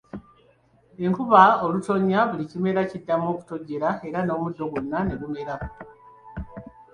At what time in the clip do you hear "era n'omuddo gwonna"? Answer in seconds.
4.07-4.99